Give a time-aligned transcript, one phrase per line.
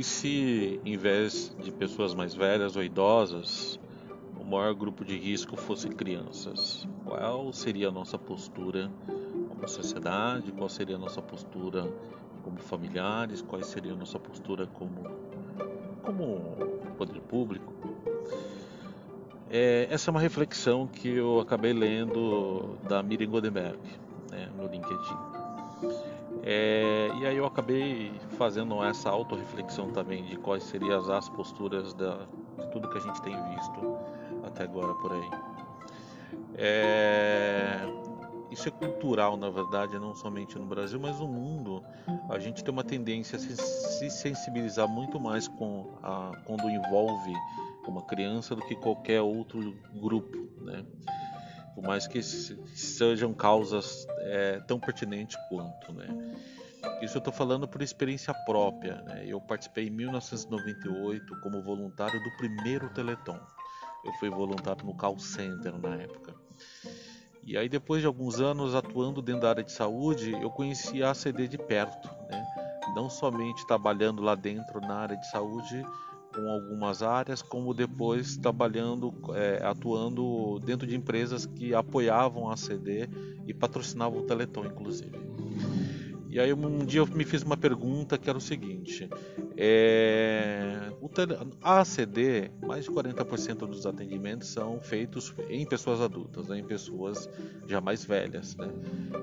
[0.00, 3.78] E se, em vez de pessoas mais velhas ou idosas,
[4.34, 6.88] o maior grupo de risco fosse crianças?
[7.04, 8.90] Qual seria a nossa postura
[9.46, 10.52] como sociedade?
[10.52, 11.86] Qual seria a nossa postura
[12.42, 13.42] como familiares?
[13.42, 15.04] Qual seria a nossa postura como,
[16.02, 16.56] como
[16.96, 17.74] poder público?
[19.50, 23.78] É, essa é uma reflexão que eu acabei lendo da Miriam Goldenberg
[24.30, 25.40] né, no LinkedIn.
[26.42, 32.26] É, e aí eu acabei fazendo essa autorreflexão também de quais seriam as posturas da,
[32.58, 33.98] de tudo que a gente tem visto
[34.42, 35.30] até agora por aí.
[36.54, 37.78] É,
[38.50, 41.84] isso é cultural, na verdade, não somente no Brasil, mas no mundo.
[42.30, 47.34] A gente tem uma tendência a se, se sensibilizar muito mais com a, quando envolve
[47.86, 50.86] uma criança do que qualquer outro grupo, né?
[51.74, 56.06] Por mais que sejam causas é, tão pertinentes quanto, né?
[57.02, 59.02] Isso eu estou falando por experiência própria.
[59.02, 59.24] Né?
[59.26, 63.38] Eu participei em 1998 como voluntário do primeiro Teleton.
[64.04, 66.34] Eu fui voluntário no call center na época.
[67.44, 71.10] E aí depois de alguns anos atuando dentro da área de saúde, eu conheci a
[71.10, 72.46] ACD de perto, né?
[72.94, 75.84] Não somente trabalhando lá dentro na área de saúde,
[76.34, 83.08] com algumas áreas, como depois trabalhando, é, atuando dentro de empresas que apoiavam a CD
[83.46, 85.18] e patrocinavam o Teleton, inclusive.
[86.30, 89.10] E aí um dia eu me fiz uma pergunta que era o seguinte:
[89.56, 96.46] é, o tele, a ACD, mais de 40% dos atendimentos são feitos em pessoas adultas,
[96.46, 97.28] né, em pessoas
[97.66, 98.54] já mais velhas.
[98.56, 98.68] Né?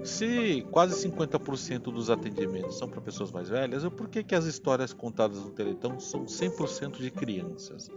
[0.03, 4.91] Se quase 50% dos atendimentos são para pessoas mais velhas, por que, que as histórias
[4.91, 7.89] contadas no Teletão são 100% de crianças?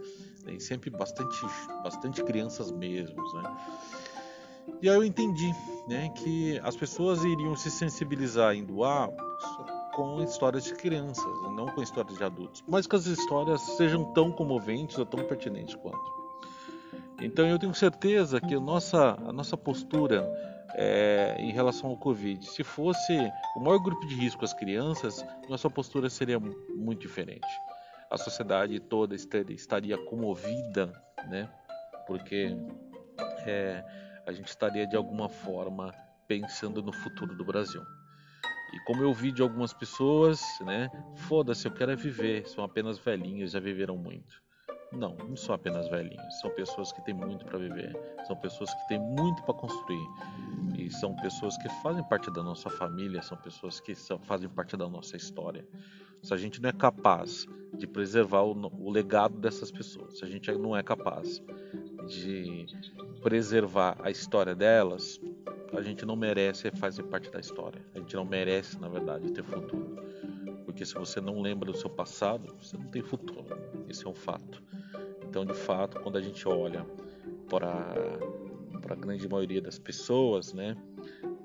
[0.45, 1.37] Tem sempre bastante,
[1.83, 3.21] bastante crianças mesmo.
[3.33, 3.57] Né?
[4.81, 5.53] E aí eu entendi
[5.87, 9.09] né, que as pessoas iriam se sensibilizar em doar
[9.93, 14.31] com histórias de crianças, não com histórias de adultos, mas que as histórias sejam tão
[14.31, 16.21] comoventes ou tão pertinentes quanto.
[17.21, 20.27] Então eu tenho certeza que a nossa, a nossa postura
[20.73, 23.13] é, em relação ao Covid, se fosse
[23.55, 27.47] o maior grupo de risco as crianças, nossa postura seria muito diferente.
[28.09, 30.91] A sociedade toda estaria comovida,
[31.29, 31.49] né?
[32.07, 32.55] Porque
[33.45, 33.83] é,
[34.31, 35.93] a gente estaria de alguma forma
[36.25, 37.81] pensando no futuro do Brasil.
[38.73, 40.89] E como eu vi de algumas pessoas, né?
[41.27, 42.47] Foda-se, eu quero é viver.
[42.47, 44.41] São apenas velhinhos, já viveram muito.
[44.93, 46.39] Não, não são apenas velhinhos.
[46.39, 47.93] São pessoas que têm muito para viver.
[48.25, 50.07] São pessoas que têm muito para construir.
[50.77, 53.21] E são pessoas que fazem parte da nossa família.
[53.21, 55.67] São pessoas que são, fazem parte da nossa história.
[56.23, 60.27] Se a gente não é capaz de preservar o, o legado dessas pessoas, se a
[60.27, 61.41] gente não é capaz
[62.07, 62.65] de
[63.21, 65.19] preservar a história delas,
[65.73, 67.81] a gente não merece fazer parte da história.
[67.95, 69.95] A gente não merece, na verdade, ter futuro.
[70.65, 73.45] Porque se você não lembra do seu passado, você não tem futuro.
[73.87, 74.61] Esse é um fato.
[75.23, 76.85] Então, de fato, quando a gente olha
[77.49, 78.19] para
[78.81, 80.75] para a grande maioria das pessoas, né?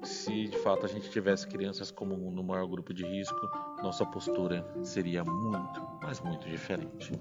[0.03, 3.49] Se de fato a gente tivesse crianças como no maior grupo de risco,
[3.83, 7.13] nossa postura seria muito, mas muito diferente.